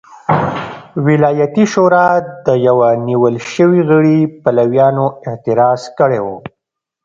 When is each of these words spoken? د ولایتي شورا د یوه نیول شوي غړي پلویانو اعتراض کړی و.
د 0.93 0.95
ولایتي 1.07 1.65
شورا 1.73 2.07
د 2.45 2.47
یوه 2.67 2.89
نیول 3.07 3.35
شوي 3.53 3.81
غړي 3.89 4.19
پلویانو 4.43 5.05
اعتراض 5.29 5.81
کړی 5.97 6.19
و. 6.25 6.27